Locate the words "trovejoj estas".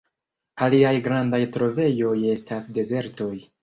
1.59-2.75